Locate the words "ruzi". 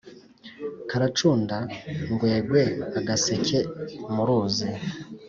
4.27-4.69